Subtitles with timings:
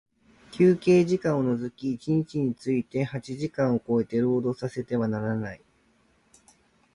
[0.51, 5.61] 休憩時間を除き一日について八時間を超えて、労働させてはならない。